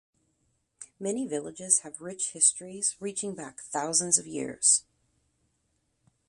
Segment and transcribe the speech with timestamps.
[0.99, 4.83] Many villages have rich histories reaching back thousands of years.